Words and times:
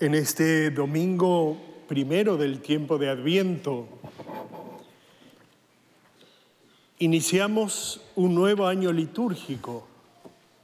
En 0.00 0.14
este 0.14 0.70
domingo 0.70 1.58
primero 1.86 2.38
del 2.38 2.62
tiempo 2.62 2.96
de 2.96 3.10
Adviento, 3.10 3.86
iniciamos 7.00 8.00
un 8.16 8.34
nuevo 8.34 8.66
año 8.66 8.92
litúrgico, 8.92 9.86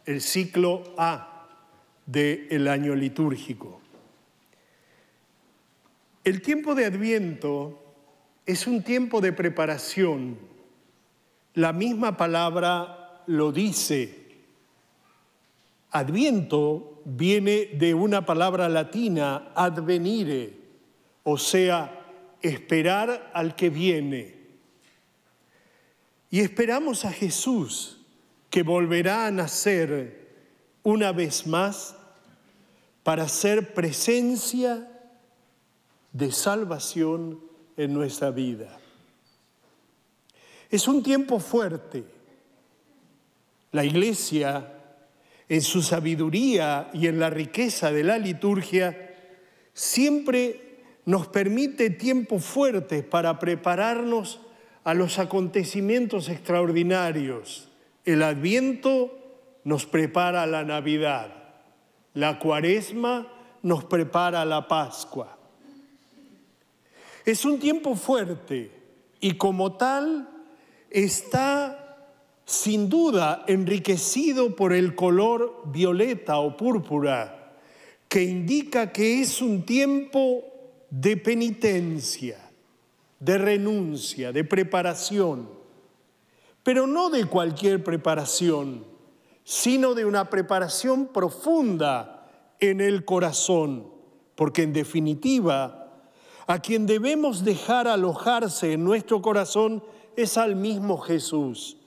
el 0.07 0.23
ciclo 0.23 0.95
A 0.97 1.49
del 2.07 2.67
año 2.67 2.95
litúrgico. 2.95 3.83
El 6.25 6.41
tiempo 6.41 6.75
de 6.75 6.87
Adviento 6.87 7.79
es 8.47 8.67
un 8.67 8.83
tiempo 8.83 9.21
de 9.21 9.35
preparación. 9.35 10.39
La 11.53 11.75
misma 11.75 12.17
palabra 12.17 13.23
lo 13.27 13.53
dice. 13.53 14.26
Adviento 15.91 17.03
viene 17.05 17.67
de 17.75 17.95
una 17.95 18.27
palabra 18.27 18.69
latina, 18.69 19.53
advenire, 19.55 20.59
o 21.23 21.39
sea, 21.39 22.07
esperar 22.43 23.31
al 23.33 23.55
que 23.55 23.71
viene. 23.71 24.37
Y 26.31 26.41
esperamos 26.41 27.05
a 27.05 27.13
Jesús, 27.13 28.01
que 28.51 28.63
volverá 28.63 29.27
a 29.27 29.31
nacer 29.31 30.27
una 30.83 31.13
vez 31.13 31.47
más 31.47 31.97
para 33.03 33.29
ser 33.29 33.75
presencia 33.75 34.89
de 36.13 36.33
salvación 36.33 37.41
en 37.77 37.93
nuestra 37.93 38.31
vida. 38.31 38.79
Es 40.71 40.89
un 40.89 41.03
tiempo 41.03 41.39
fuerte. 41.39 42.05
La 43.73 43.85
iglesia, 43.85 44.76
en 45.49 45.63
su 45.63 45.83
sabiduría 45.83 46.91
y 46.93 47.07
en 47.07 47.21
la 47.21 47.31
riqueza 47.31 47.93
de 47.93 48.05
la 48.05 48.19
liturgia, 48.19 49.15
siempre 49.73 50.81
nos 51.05 51.29
permite 51.29 51.91
tiempos 51.91 52.45
fuertes 52.45 53.05
para 53.05 53.39
prepararnos 53.39 54.41
a 54.83 54.95
los 54.95 55.19
acontecimientos 55.19 56.29
extraordinarios. 56.29 57.69
El 58.05 58.23
adviento 58.23 59.17
nos 59.65 59.87
prepara 59.87 60.47
la 60.47 60.65
Navidad, 60.65 61.33
la 62.15 62.39
cuaresma 62.39 63.27
nos 63.63 63.85
prepara 63.85 64.45
la 64.45 64.69
Pascua. 64.69 65.37
Es 67.25 67.45
un 67.45 67.59
tiempo 67.59 67.97
fuerte 67.97 68.71
y 69.21 69.35
como 69.35 69.77
tal 69.77 70.29
está 70.91 71.86
sin 72.47 72.89
duda 72.89 73.45
enriquecido 73.49 74.55
por 74.55 74.73
el 74.73 74.95
color 74.95 75.63
violeta 75.67 76.39
o 76.39 76.57
púrpura, 76.57 77.59
que 78.09 78.23
indica 78.23 78.93
que 78.93 79.21
es 79.21 79.43
un 79.43 79.67
tiempo 79.67 80.45
de 80.89 81.17
penitencia, 81.17 82.39
de 83.19 83.39
renuncia, 83.39 84.31
de 84.31 84.45
preparación, 84.45 85.51
pero 86.63 86.87
no 86.87 87.11
de 87.11 87.25
cualquier 87.25 87.83
preparación, 87.83 88.85
sino 89.43 89.95
de 89.95 90.05
una 90.05 90.31
preparación 90.31 91.09
profunda 91.09 92.29
en 92.61 92.81
el 92.81 93.05
corazón, 93.05 93.89
porque 94.37 94.63
en 94.63 94.73
definitiva, 94.73 96.01
a 96.47 96.61
quien 96.61 96.87
debemos 96.87 97.45
dejar 97.45 97.89
alojarse 97.89 98.73
en 98.73 98.85
nuestro 98.85 99.21
corazón 99.21 99.83
es 100.17 100.39
al 100.39 100.55
mismo 100.55 100.99
Jesús. 100.99 101.79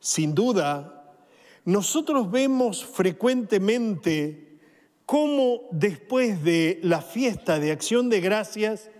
Sin 0.00 0.34
duda, 0.34 1.16
nosotros 1.64 2.30
vemos 2.30 2.84
frecuentemente 2.84 4.48
cómo 5.06 5.62
después 5.70 6.44
de 6.44 6.80
la 6.82 7.00
fiesta 7.00 7.58
de 7.58 7.72
acción 7.72 8.10
de 8.10 8.20
gracias, 8.20 8.90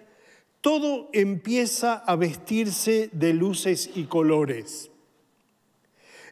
todo 0.61 1.09
empieza 1.13 1.95
a 1.95 2.17
vestirse 2.17 3.11
de 3.13 3.35
luces 3.35 3.91
y 3.95 4.05
colores. 4.05 4.91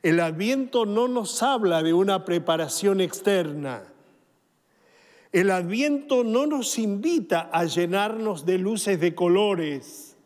El 0.03 0.21
adviento 0.21 0.87
no 0.87 1.09
nos 1.09 1.43
habla 1.43 1.83
de 1.83 1.93
una 1.93 2.25
preparación 2.25 3.01
externa, 3.01 3.83
el 5.33 5.51
adviento 5.51 6.25
no 6.25 6.47
nos 6.47 6.79
invita 6.79 7.51
a 7.53 7.65
llenarnos 7.65 8.47
de 8.47 8.57
luces 8.57 8.99
de 9.01 9.15
colores 9.15 10.17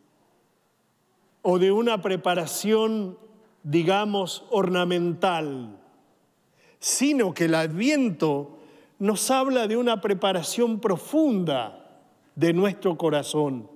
o 1.42 1.58
de 1.58 1.72
una 1.72 2.00
preparación, 2.02 3.18
digamos, 3.62 4.44
ornamental, 4.50 5.78
sino 6.78 7.34
que 7.34 7.44
el 7.44 7.54
adviento 7.54 8.58
nos 8.98 9.30
habla 9.30 9.66
de 9.66 9.76
una 9.76 10.00
preparación 10.00 10.80
profunda 10.80 12.02
de 12.34 12.52
nuestro 12.52 12.96
corazón. 12.96 13.68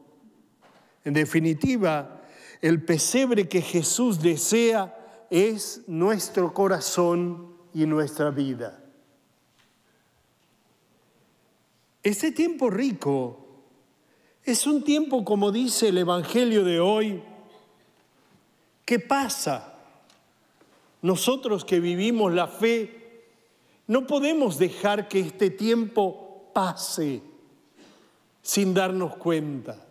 En 1.05 1.15
definitiva, 1.15 2.23
el 2.61 2.83
pesebre 2.83 3.49
que 3.49 3.61
Jesús 3.61 4.21
desea 4.21 5.27
es 5.31 5.83
nuestro 5.87 6.55
corazón 6.55 7.55
y 7.75 7.87
nuestra 7.87 8.31
vida. 8.31 8.83
Este 12.03 12.33
tiempo 12.33 12.71
rico 12.71 13.45
es 14.45 14.67
un 14.67 14.83
tiempo, 14.85 15.25
como 15.25 15.51
dice 15.51 15.89
el 15.89 15.99
Evangelio 15.99 16.65
de 16.65 16.81
hoy, 16.81 17.23
que 18.85 18.99
pasa. 18.99 19.74
Nosotros 21.05 21.67
que 21.67 21.81
vivimos 21.81 22.33
la 22.33 22.49
fe, 22.49 23.27
no 23.89 24.07
podemos 24.07 24.57
dejar 24.57 25.07
que 25.07 25.21
este 25.21 25.51
tiempo 25.51 26.49
pase 26.55 27.21
sin 28.41 28.73
darnos 28.73 29.15
cuenta. 29.17 29.87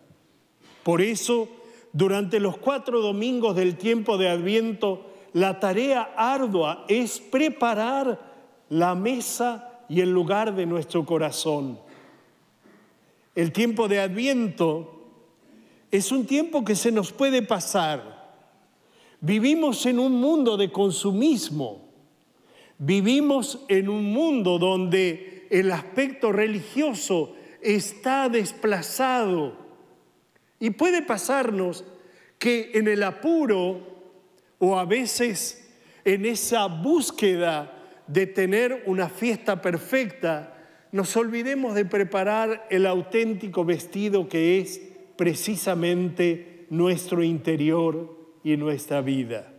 Por 0.82 1.00
eso, 1.00 1.48
durante 1.92 2.40
los 2.40 2.56
cuatro 2.56 3.00
domingos 3.00 3.54
del 3.54 3.76
tiempo 3.76 4.18
de 4.18 4.28
Adviento, 4.28 5.06
la 5.34 5.60
tarea 5.60 6.14
ardua 6.16 6.84
es 6.88 7.20
preparar 7.20 8.18
la 8.70 8.96
mesa 8.96 9.84
y 9.88 10.00
el 10.00 10.10
lugar 10.10 10.52
de 10.56 10.66
nuestro 10.66 11.06
corazón. 11.06 11.78
El 13.36 13.52
tiempo 13.52 13.86
de 13.86 14.00
Adviento 14.00 15.12
es 15.92 16.10
un 16.10 16.26
tiempo 16.26 16.64
que 16.64 16.74
se 16.74 16.90
nos 16.90 17.12
puede 17.12 17.40
pasar. 17.42 18.23
Vivimos 19.24 19.86
en 19.86 20.00
un 20.00 20.20
mundo 20.20 20.58
de 20.58 20.70
consumismo. 20.70 21.88
Vivimos 22.76 23.64
en 23.68 23.88
un 23.88 24.04
mundo 24.04 24.58
donde 24.58 25.46
el 25.48 25.72
aspecto 25.72 26.30
religioso 26.30 27.34
está 27.62 28.28
desplazado. 28.28 29.56
Y 30.60 30.68
puede 30.68 31.00
pasarnos 31.00 31.86
que 32.38 32.72
en 32.74 32.86
el 32.86 33.02
apuro 33.02 33.80
o 34.58 34.78
a 34.78 34.84
veces 34.84 35.72
en 36.04 36.26
esa 36.26 36.66
búsqueda 36.66 37.82
de 38.06 38.26
tener 38.26 38.82
una 38.84 39.08
fiesta 39.08 39.62
perfecta, 39.62 40.54
nos 40.92 41.16
olvidemos 41.16 41.74
de 41.74 41.86
preparar 41.86 42.66
el 42.68 42.84
auténtico 42.84 43.64
vestido 43.64 44.28
que 44.28 44.58
es 44.58 44.82
precisamente 45.16 46.66
nuestro 46.68 47.22
interior 47.22 48.23
y 48.44 48.56
nuestra 48.56 49.00
vida. 49.00 49.50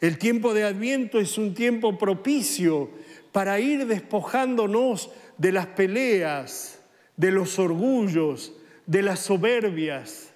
El 0.00 0.18
tiempo 0.18 0.54
de 0.54 0.64
Adviento 0.64 1.20
es 1.20 1.38
un 1.38 1.54
tiempo 1.54 1.98
propicio 1.98 2.90
para 3.32 3.60
ir 3.60 3.86
despojándonos 3.86 5.10
de 5.36 5.52
las 5.52 5.66
peleas, 5.66 6.80
de 7.16 7.30
los 7.30 7.58
orgullos, 7.58 8.52
de 8.86 9.02
las 9.02 9.20
soberbias, 9.20 10.32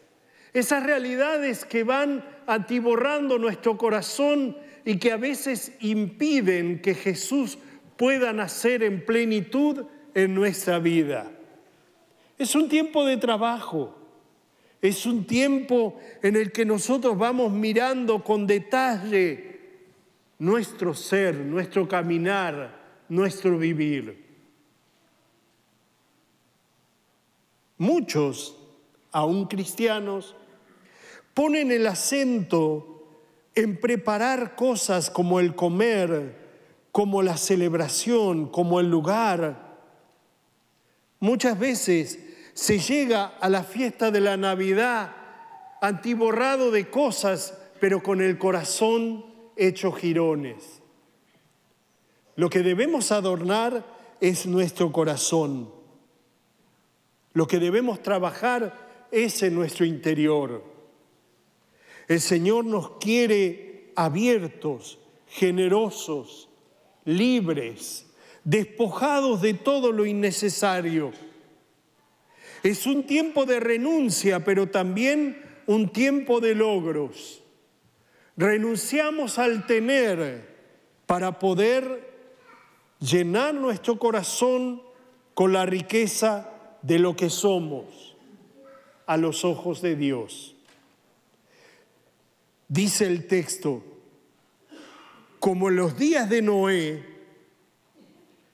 esas 0.52 0.82
realidades 0.82 1.64
que 1.64 1.84
van 1.84 2.24
atiborrando 2.46 3.38
nuestro 3.38 3.78
corazón 3.78 4.56
y 4.84 4.98
que 4.98 5.12
a 5.12 5.16
veces 5.16 5.72
impiden 5.80 6.82
que 6.82 6.94
Jesús 6.94 7.56
pueda 7.96 8.32
nacer 8.32 8.82
en 8.82 9.04
plenitud 9.04 9.86
en 10.14 10.34
nuestra 10.34 10.78
vida. 10.78 11.30
Es 12.36 12.54
un 12.54 12.68
tiempo 12.68 13.06
de 13.06 13.16
trabajo, 13.16 13.96
es 14.82 15.06
un 15.06 15.24
tiempo 15.24 16.00
en 16.22 16.34
el 16.34 16.50
que 16.50 16.64
nosotros 16.64 17.16
vamos 17.16 17.52
mirando 17.52 18.24
con 18.24 18.48
detalle 18.48 19.60
nuestro 20.40 20.92
ser, 20.92 21.36
nuestro 21.36 21.86
caminar, 21.86 23.04
nuestro 23.08 23.56
vivir. 23.56 24.26
Muchos, 27.78 28.58
aún 29.12 29.46
cristianos, 29.46 30.34
ponen 31.32 31.70
el 31.70 31.86
acento 31.86 33.06
en 33.54 33.80
preparar 33.80 34.56
cosas 34.56 35.10
como 35.10 35.38
el 35.38 35.54
comer, 35.54 36.42
como 36.90 37.22
la 37.22 37.36
celebración, 37.36 38.48
como 38.48 38.80
el 38.80 38.90
lugar. 38.90 39.78
Muchas 41.20 41.56
veces 41.56 42.31
se 42.54 42.78
llega 42.78 43.34
a 43.40 43.48
la 43.48 43.64
fiesta 43.64 44.10
de 44.10 44.20
la 44.20 44.36
Navidad 44.36 45.12
antiborrado 45.80 46.70
de 46.70 46.88
cosas, 46.88 47.58
pero 47.80 48.02
con 48.02 48.20
el 48.20 48.38
corazón 48.38 49.24
hecho 49.56 49.92
jirones. 49.92 50.80
Lo 52.36 52.48
que 52.48 52.60
debemos 52.60 53.12
adornar 53.12 53.84
es 54.20 54.46
nuestro 54.46 54.92
corazón. 54.92 55.70
Lo 57.32 57.46
que 57.46 57.58
debemos 57.58 58.02
trabajar 58.02 59.08
es 59.10 59.42
en 59.42 59.54
nuestro 59.54 59.84
interior. 59.84 60.62
El 62.08 62.20
Señor 62.20 62.64
nos 62.64 62.98
quiere 62.98 63.92
abiertos, 63.96 64.98
generosos, 65.26 66.48
libres, 67.04 68.06
despojados 68.44 69.40
de 69.42 69.54
todo 69.54 69.92
lo 69.92 70.06
innecesario. 70.06 71.12
Es 72.62 72.86
un 72.86 73.04
tiempo 73.04 73.44
de 73.44 73.58
renuncia, 73.58 74.44
pero 74.44 74.68
también 74.68 75.42
un 75.66 75.92
tiempo 75.92 76.40
de 76.40 76.54
logros. 76.54 77.42
Renunciamos 78.36 79.38
al 79.38 79.66
tener 79.66 80.52
para 81.06 81.38
poder 81.38 82.12
llenar 83.00 83.54
nuestro 83.54 83.98
corazón 83.98 84.82
con 85.34 85.52
la 85.52 85.66
riqueza 85.66 86.50
de 86.82 86.98
lo 86.98 87.16
que 87.16 87.30
somos 87.30 88.16
a 89.06 89.16
los 89.16 89.44
ojos 89.44 89.82
de 89.82 89.96
Dios. 89.96 90.54
Dice 92.68 93.06
el 93.06 93.26
texto, 93.26 93.82
como 95.38 95.68
en 95.68 95.76
los 95.76 95.98
días 95.98 96.30
de 96.30 96.40
Noé, 96.40 97.04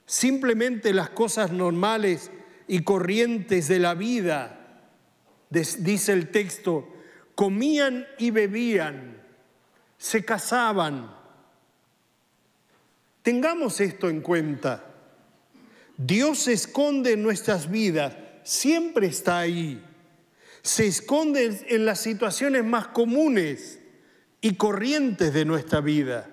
simplemente 0.05 0.93
las 0.93 1.11
cosas 1.11 1.51
normales 1.51 2.31
y 2.69 2.83
corrientes 2.83 3.67
de 3.67 3.79
la 3.79 3.95
vida, 3.95 4.85
dice 5.49 6.13
el 6.13 6.29
texto, 6.29 6.87
comían 7.33 8.05
y 8.19 8.29
bebían, 8.29 9.23
se 9.97 10.23
casaban. 10.23 11.11
Tengamos 13.23 13.81
esto 13.81 14.07
en 14.07 14.21
cuenta. 14.21 14.85
Dios 15.97 16.43
se 16.43 16.53
esconde 16.53 17.13
en 17.13 17.23
nuestras 17.23 17.71
vidas, 17.71 18.15
siempre 18.43 19.07
está 19.07 19.39
ahí. 19.39 19.83
Se 20.61 20.85
esconde 20.85 21.65
en 21.69 21.85
las 21.85 21.99
situaciones 21.99 22.63
más 22.63 22.89
comunes 22.89 23.79
y 24.41 24.53
corrientes 24.53 25.33
de 25.33 25.43
nuestra 25.43 25.81
vida. 25.81 26.29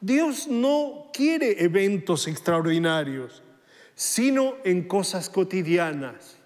Dios 0.00 0.46
no 0.46 1.10
quiere 1.12 1.64
eventos 1.64 2.28
extraordinarios, 2.28 3.42
sino 3.98 4.54
en 4.62 4.86
cosas 4.86 5.28
cotidianas. 5.28 6.36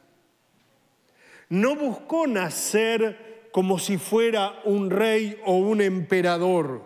No 1.50 1.76
buscó 1.76 2.26
nacer 2.26 3.50
como 3.52 3.78
si 3.78 3.98
fuera 3.98 4.62
un 4.64 4.88
rey 4.88 5.38
o 5.44 5.58
un 5.58 5.82
emperador. 5.82 6.82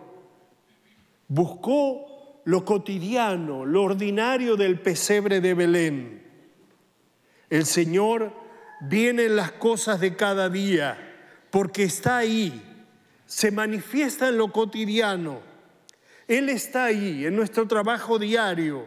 Buscó 1.29 2.41
lo 2.43 2.65
cotidiano, 2.65 3.63
lo 3.63 3.83
ordinario 3.83 4.57
del 4.57 4.81
pesebre 4.81 5.39
de 5.39 5.53
Belén. 5.53 6.23
El 7.49 7.65
Señor 7.65 8.33
viene 8.81 9.23
en 9.27 9.37
las 9.37 9.53
cosas 9.53 10.01
de 10.01 10.17
cada 10.17 10.49
día 10.49 10.97
porque 11.49 11.83
está 11.83 12.17
ahí, 12.17 12.61
se 13.25 13.51
manifiesta 13.51 14.27
en 14.27 14.37
lo 14.37 14.51
cotidiano 14.51 15.47
él 16.27 16.49
está 16.49 16.85
ahí, 16.85 17.25
en 17.25 17.35
nuestro 17.35 17.67
trabajo 17.67 18.19
diario, 18.19 18.85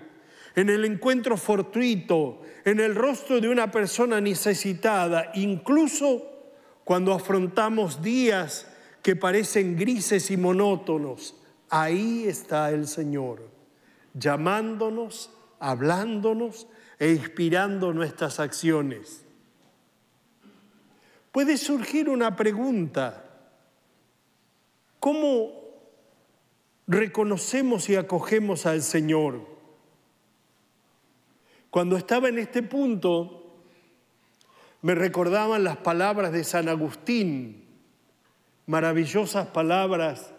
en 0.54 0.68
el 0.68 0.84
encuentro 0.84 1.36
fortuito, 1.36 2.42
en 2.64 2.80
el 2.80 2.94
rostro 2.94 3.40
de 3.40 3.48
una 3.48 3.70
persona 3.70 4.20
necesitada, 4.20 5.30
incluso 5.34 6.22
cuando 6.84 7.12
afrontamos 7.12 8.02
días 8.02 8.66
que 9.02 9.16
parecen 9.16 9.76
grises 9.76 10.30
y 10.30 10.36
monótonos. 10.36 11.36
Ahí 11.68 12.24
está 12.26 12.70
el 12.70 12.86
Señor, 12.88 13.48
llamándonos, 14.14 15.30
hablándonos 15.60 16.66
e 16.98 17.10
inspirando 17.10 17.92
nuestras 17.92 18.40
acciones. 18.40 19.24
Puede 21.32 21.56
surgir 21.56 22.08
una 22.08 22.34
pregunta. 22.34 23.24
¿Cómo 24.98 25.60
reconocemos 26.90 27.88
y 27.88 27.94
acogemos 27.94 28.66
al 28.66 28.82
Señor. 28.82 29.46
Cuando 31.70 31.96
estaba 31.96 32.28
en 32.28 32.38
este 32.38 32.62
punto, 32.62 33.44
me 34.82 34.94
recordaban 34.94 35.64
las 35.64 35.76
palabras 35.78 36.32
de 36.32 36.44
San 36.44 36.68
Agustín, 36.68 37.64
maravillosas 38.66 39.46
palabras 39.48 40.32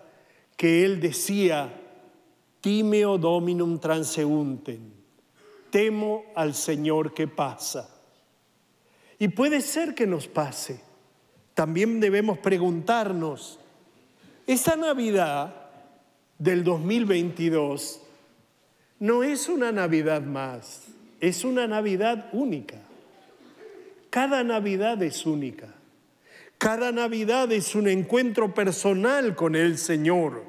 que 0.57 0.85
él 0.85 0.99
decía, 0.99 1.73
timeo 2.59 3.17
dominum 3.17 3.79
transeuntem, 3.79 4.91
temo 5.69 6.25
al 6.35 6.53
Señor 6.53 7.13
que 7.13 7.27
pasa. 7.27 7.89
Y 9.17 9.29
puede 9.29 9.61
ser 9.61 9.95
que 9.95 10.07
nos 10.07 10.27
pase. 10.27 10.81
También 11.53 11.99
debemos 11.99 12.39
preguntarnos, 12.39 13.59
esta 14.47 14.75
Navidad, 14.75 15.61
del 16.41 16.63
2022 16.63 18.01
no 18.99 19.21
es 19.21 19.47
una 19.47 19.71
Navidad 19.71 20.23
más, 20.23 20.87
es 21.21 21.45
una 21.45 21.67
Navidad 21.67 22.29
única. 22.33 22.77
Cada 24.09 24.43
Navidad 24.43 25.01
es 25.01 25.25
única. 25.25 25.67
Cada 26.57 26.91
Navidad 26.91 27.51
es 27.51 27.75
un 27.75 27.87
encuentro 27.87 28.53
personal 28.53 29.35
con 29.35 29.55
el 29.55 29.77
Señor. 29.77 30.43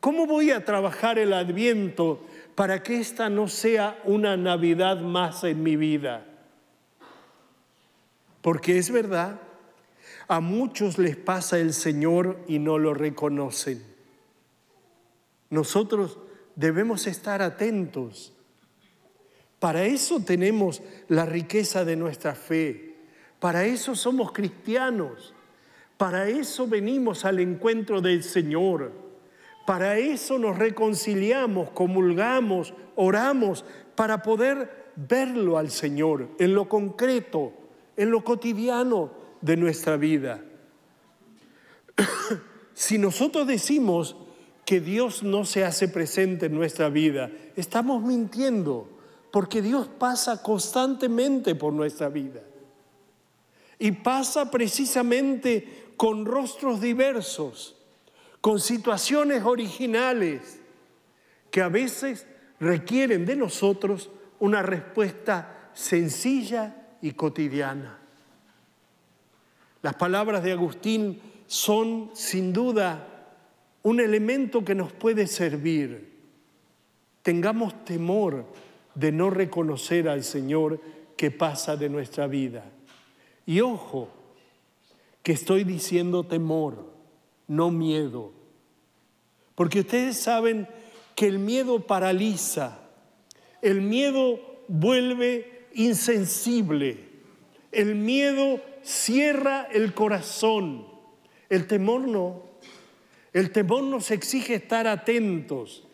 ¿Cómo 0.00 0.26
voy 0.26 0.50
a 0.50 0.64
trabajar 0.64 1.18
el 1.18 1.32
adviento 1.32 2.20
para 2.56 2.82
que 2.82 3.00
esta 3.00 3.30
no 3.30 3.48
sea 3.48 4.00
una 4.04 4.36
Navidad 4.36 5.00
más 5.00 5.44
en 5.44 5.62
mi 5.62 5.76
vida? 5.76 6.26
Porque 8.40 8.78
es 8.78 8.90
verdad, 8.90 9.40
a 10.26 10.40
muchos 10.40 10.98
les 10.98 11.16
pasa 11.16 11.60
el 11.60 11.72
Señor 11.72 12.40
y 12.48 12.58
no 12.58 12.78
lo 12.78 12.92
reconocen. 12.92 13.84
Nosotros 15.50 16.18
debemos 16.56 17.06
estar 17.06 17.40
atentos. 17.40 18.32
Para 19.62 19.84
eso 19.84 20.18
tenemos 20.18 20.82
la 21.06 21.24
riqueza 21.24 21.84
de 21.84 21.94
nuestra 21.94 22.34
fe. 22.34 22.96
Para 23.38 23.64
eso 23.64 23.94
somos 23.94 24.32
cristianos. 24.32 25.34
Para 25.96 26.26
eso 26.26 26.66
venimos 26.66 27.24
al 27.24 27.38
encuentro 27.38 28.00
del 28.00 28.24
Señor. 28.24 28.90
Para 29.64 29.98
eso 29.98 30.36
nos 30.36 30.58
reconciliamos, 30.58 31.70
comulgamos, 31.70 32.74
oramos, 32.96 33.64
para 33.94 34.20
poder 34.24 34.90
verlo 34.96 35.58
al 35.58 35.70
Señor 35.70 36.30
en 36.40 36.54
lo 36.54 36.68
concreto, 36.68 37.52
en 37.96 38.10
lo 38.10 38.24
cotidiano 38.24 39.12
de 39.42 39.56
nuestra 39.56 39.96
vida. 39.96 40.42
si 42.74 42.98
nosotros 42.98 43.46
decimos 43.46 44.16
que 44.64 44.80
Dios 44.80 45.22
no 45.22 45.44
se 45.44 45.64
hace 45.64 45.86
presente 45.86 46.46
en 46.46 46.54
nuestra 46.56 46.88
vida, 46.88 47.30
estamos 47.54 48.02
mintiendo, 48.02 48.88
porque 49.32 49.62
Dios 49.62 49.88
pasa 49.88 50.42
constantemente 50.42 51.54
por 51.54 51.72
nuestra 51.72 52.08
vida. 52.10 52.42
Y 53.78 53.90
pasa 53.90 54.50
precisamente 54.50 55.94
con 55.96 56.26
rostros 56.26 56.80
diversos, 56.80 57.74
con 58.40 58.60
situaciones 58.60 59.42
originales, 59.42 60.60
que 61.50 61.62
a 61.62 61.68
veces 61.68 62.26
requieren 62.60 63.24
de 63.24 63.34
nosotros 63.34 64.10
una 64.38 64.62
respuesta 64.62 65.70
sencilla 65.72 66.76
y 67.00 67.12
cotidiana. 67.12 67.98
Las 69.80 69.94
palabras 69.94 70.44
de 70.44 70.52
Agustín 70.52 71.20
son 71.46 72.10
sin 72.12 72.52
duda 72.52 73.08
un 73.82 73.98
elemento 73.98 74.62
que 74.62 74.74
nos 74.74 74.92
puede 74.92 75.26
servir. 75.26 76.12
Tengamos 77.22 77.84
temor 77.84 78.46
de 78.94 79.12
no 79.12 79.30
reconocer 79.30 80.08
al 80.08 80.24
Señor 80.24 80.80
que 81.16 81.30
pasa 81.30 81.76
de 81.76 81.88
nuestra 81.88 82.26
vida. 82.26 82.64
Y 83.46 83.60
ojo, 83.60 84.08
que 85.22 85.32
estoy 85.32 85.64
diciendo 85.64 86.24
temor, 86.24 86.92
no 87.46 87.70
miedo. 87.70 88.32
Porque 89.54 89.80
ustedes 89.80 90.16
saben 90.16 90.66
que 91.14 91.26
el 91.26 91.38
miedo 91.38 91.86
paraliza, 91.86 92.80
el 93.60 93.80
miedo 93.82 94.40
vuelve 94.68 95.66
insensible, 95.74 97.08
el 97.70 97.94
miedo 97.94 98.60
cierra 98.82 99.68
el 99.72 99.94
corazón, 99.94 100.86
el 101.48 101.66
temor 101.66 102.08
no. 102.08 102.52
El 103.32 103.50
temor 103.50 103.82
nos 103.82 104.10
exige 104.10 104.54
estar 104.54 104.86
atentos. 104.86 105.84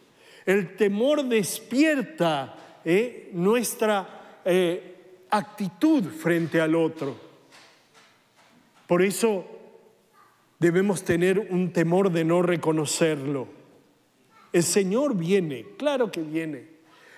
El 0.45 0.77
temor 0.77 1.25
despierta 1.25 2.57
eh, 2.85 3.31
nuestra 3.33 4.41
eh, 4.45 5.25
actitud 5.31 6.05
frente 6.05 6.61
al 6.61 6.75
otro. 6.75 7.17
Por 8.87 9.03
eso 9.03 9.45
debemos 10.59 11.03
tener 11.03 11.39
un 11.39 11.73
temor 11.73 12.11
de 12.11 12.25
no 12.25 12.43
reconocerlo. 12.43 13.49
El 14.53 14.63
Señor 14.63 15.15
viene, 15.15 15.67
claro 15.77 16.11
que 16.11 16.23
viene. 16.23 16.69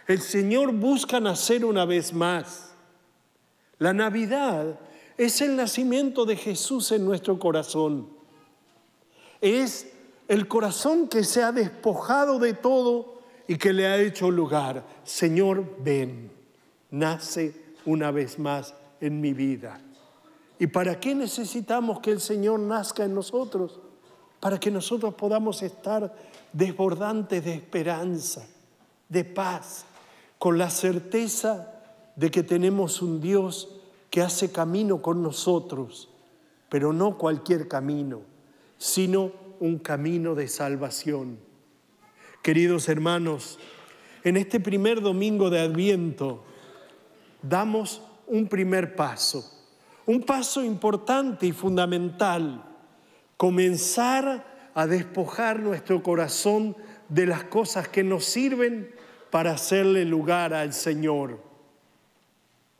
El 0.06 0.20
Señor 0.20 0.72
busca 0.72 1.20
nacer 1.20 1.64
una 1.64 1.84
vez 1.84 2.12
más. 2.12 2.74
La 3.78 3.92
Navidad 3.92 4.80
es 5.16 5.40
el 5.40 5.54
nacimiento 5.54 6.24
de 6.24 6.36
Jesús 6.36 6.90
en 6.92 7.04
nuestro 7.04 7.38
corazón. 7.38 8.08
Es 9.40 9.92
el 10.26 10.48
corazón 10.48 11.08
que 11.08 11.24
se 11.24 11.42
ha 11.42 11.52
despojado 11.52 12.38
de 12.38 12.54
todo 12.54 13.19
y 13.48 13.56
que 13.56 13.72
le 13.72 13.86
ha 13.86 13.96
hecho 13.98 14.30
lugar. 14.30 14.84
Señor, 15.04 15.76
ven, 15.78 16.30
nace 16.90 17.54
una 17.84 18.10
vez 18.10 18.38
más 18.38 18.74
en 19.00 19.20
mi 19.20 19.32
vida. 19.32 19.80
¿Y 20.58 20.66
para 20.66 21.00
qué 21.00 21.14
necesitamos 21.14 22.00
que 22.00 22.10
el 22.10 22.20
Señor 22.20 22.60
nazca 22.60 23.04
en 23.04 23.14
nosotros? 23.14 23.80
Para 24.40 24.60
que 24.60 24.70
nosotros 24.70 25.14
podamos 25.14 25.62
estar 25.62 26.14
desbordantes 26.52 27.44
de 27.44 27.54
esperanza, 27.54 28.46
de 29.08 29.24
paz, 29.24 29.86
con 30.38 30.58
la 30.58 30.70
certeza 30.70 31.72
de 32.16 32.30
que 32.30 32.42
tenemos 32.42 33.02
un 33.02 33.20
Dios 33.20 33.80
que 34.10 34.22
hace 34.22 34.50
camino 34.50 35.00
con 35.00 35.22
nosotros, 35.22 36.10
pero 36.68 36.92
no 36.92 37.16
cualquier 37.16 37.68
camino, 37.68 38.20
sino 38.76 39.32
un 39.60 39.78
camino 39.78 40.34
de 40.34 40.48
salvación. 40.48 41.38
Queridos 42.42 42.88
hermanos, 42.88 43.58
en 44.24 44.38
este 44.38 44.60
primer 44.60 45.02
domingo 45.02 45.50
de 45.50 45.60
Adviento 45.60 46.42
damos 47.42 48.00
un 48.26 48.48
primer 48.48 48.96
paso, 48.96 49.44
un 50.06 50.22
paso 50.22 50.64
importante 50.64 51.46
y 51.46 51.52
fundamental, 51.52 52.64
comenzar 53.36 54.70
a 54.74 54.86
despojar 54.86 55.60
nuestro 55.60 56.02
corazón 56.02 56.74
de 57.10 57.26
las 57.26 57.44
cosas 57.44 57.88
que 57.88 58.04
nos 58.04 58.24
sirven 58.24 58.90
para 59.30 59.52
hacerle 59.52 60.06
lugar 60.06 60.54
al 60.54 60.72
Señor. 60.72 61.42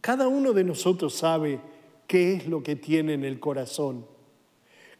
Cada 0.00 0.26
uno 0.26 0.55
de 0.55 0.64
nosotros 0.64 1.14
sabe 1.14 1.61
qué 2.07 2.33
es 2.33 2.47
lo 2.47 2.62
que 2.62 2.76
tiene 2.76 3.12
en 3.12 3.25
el 3.25 3.38
corazón. 3.38 4.07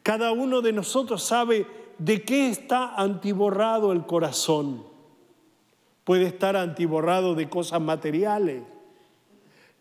Cada 0.03 0.33
uno 0.33 0.61
de 0.61 0.75
nosotros 0.75 1.23
sabe 1.23 1.67
de 2.01 2.23
qué 2.23 2.49
está 2.49 2.95
antiborrado 2.95 3.93
el 3.93 4.07
corazón. 4.07 4.83
Puede 6.05 6.25
estar 6.25 6.57
antiborrado 6.57 7.35
de 7.35 7.51
cosas 7.51 7.81
materiales, 7.83 8.63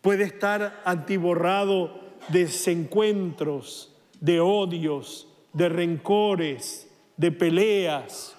puede 0.02 0.24
estar 0.24 0.82
antiborrado 0.84 1.98
de 2.28 2.40
desencuentros, 2.40 3.96
de 4.20 4.38
odios, 4.38 5.28
de 5.54 5.70
rencores, 5.70 6.90
de 7.16 7.32
peleas. 7.32 8.36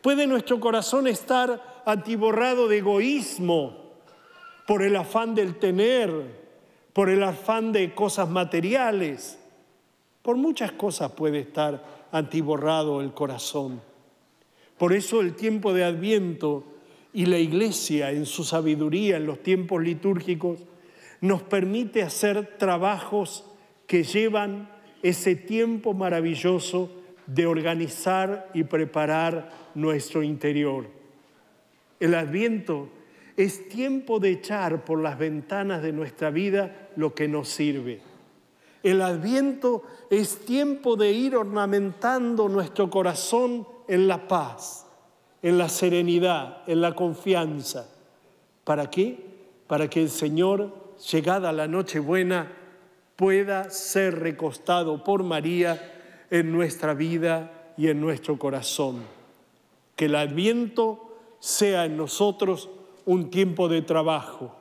Puede 0.00 0.28
nuestro 0.28 0.60
corazón 0.60 1.08
estar 1.08 1.82
antiborrado 1.84 2.68
de 2.68 2.78
egoísmo 2.78 3.94
por 4.64 4.82
el 4.82 4.94
afán 4.94 5.34
del 5.34 5.58
tener, 5.58 6.12
por 6.92 7.10
el 7.10 7.24
afán 7.24 7.72
de 7.72 7.96
cosas 7.96 8.28
materiales. 8.28 9.40
Por 10.22 10.36
muchas 10.36 10.70
cosas 10.70 11.10
puede 11.12 11.40
estar 11.40 11.97
antiborrado 12.12 13.00
el 13.00 13.12
corazón. 13.12 13.80
Por 14.76 14.92
eso 14.92 15.20
el 15.20 15.34
tiempo 15.34 15.72
de 15.72 15.84
Adviento 15.84 16.64
y 17.12 17.26
la 17.26 17.38
Iglesia 17.38 18.10
en 18.12 18.26
su 18.26 18.44
sabiduría 18.44 19.16
en 19.16 19.26
los 19.26 19.42
tiempos 19.42 19.82
litúrgicos 19.82 20.60
nos 21.20 21.42
permite 21.42 22.02
hacer 22.02 22.56
trabajos 22.58 23.44
que 23.86 24.04
llevan 24.04 24.70
ese 25.02 25.34
tiempo 25.34 25.94
maravilloso 25.94 26.90
de 27.26 27.46
organizar 27.46 28.50
y 28.54 28.64
preparar 28.64 29.50
nuestro 29.74 30.22
interior. 30.22 30.86
El 32.00 32.14
adviento 32.14 32.88
es 33.36 33.68
tiempo 33.68 34.18
de 34.18 34.30
echar 34.30 34.84
por 34.84 35.00
las 35.00 35.18
ventanas 35.18 35.82
de 35.82 35.92
nuestra 35.92 36.30
vida 36.30 36.90
lo 36.96 37.14
que 37.14 37.28
nos 37.28 37.48
sirve. 37.48 38.00
El 38.82 39.02
adviento 39.02 39.82
es 40.10 40.44
tiempo 40.44 40.96
de 40.96 41.12
ir 41.12 41.36
ornamentando 41.36 42.48
nuestro 42.48 42.90
corazón 42.90 43.66
en 43.88 44.06
la 44.06 44.28
paz, 44.28 44.86
en 45.42 45.58
la 45.58 45.68
serenidad, 45.68 46.62
en 46.66 46.80
la 46.80 46.94
confianza. 46.94 47.88
¿Para 48.64 48.90
qué? 48.90 49.18
Para 49.66 49.88
que 49.88 50.02
el 50.02 50.10
Señor, 50.10 50.72
llegada 51.10 51.52
la 51.52 51.66
Nochebuena, 51.66 52.52
pueda 53.16 53.68
ser 53.70 54.20
recostado 54.20 55.02
por 55.02 55.24
María 55.24 56.26
en 56.30 56.52
nuestra 56.52 56.94
vida 56.94 57.72
y 57.76 57.88
en 57.88 58.00
nuestro 58.00 58.38
corazón. 58.38 59.02
Que 59.96 60.04
el 60.04 60.14
adviento 60.14 61.16
sea 61.40 61.84
en 61.84 61.96
nosotros 61.96 62.68
un 63.06 63.30
tiempo 63.30 63.68
de 63.68 63.82
trabajo, 63.82 64.54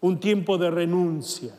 un 0.00 0.18
tiempo 0.18 0.58
de 0.58 0.70
renuncia, 0.70 1.54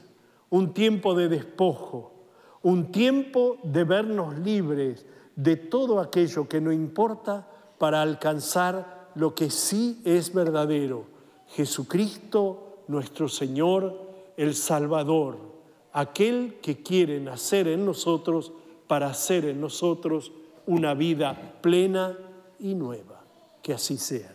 un 0.56 0.74
tiempo 0.74 1.16
de 1.16 1.28
despojo, 1.28 2.14
un 2.62 2.90
tiempo 2.90 3.58
de 3.64 3.84
vernos 3.84 4.40
libres 4.40 5.06
de 5.36 5.58
todo 5.58 6.00
aquello 6.00 6.48
que 6.48 6.62
no 6.62 6.72
importa 6.72 7.46
para 7.78 8.02
alcanzar 8.02 9.10
lo 9.16 9.36
que 9.36 9.50
sí 9.50 10.02
es 10.06 10.34
verdadero, 10.34 11.08
Jesucristo 11.48 12.84
nuestro 12.88 13.28
Señor, 13.28 14.00
el 14.38 14.56
Salvador, 14.56 15.40
aquel 15.92 16.60
que 16.62 16.82
quiere 16.82 17.20
nacer 17.20 17.68
en 17.68 17.86
nosotros 17.86 18.54
para 18.88 19.08
hacer 19.08 19.44
en 19.44 19.60
nosotros 19.60 20.32
una 20.68 20.94
vida 20.94 21.60
plena 21.62 22.18
y 22.60 22.76
nueva. 22.76 23.26
Que 23.62 23.74
así 23.74 23.98
sea. 23.98 24.35